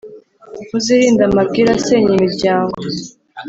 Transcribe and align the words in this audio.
muzirinde 0.69 1.21
amabwire 1.29 1.69
asenya 1.77 2.11
imiryangooo 2.17 2.91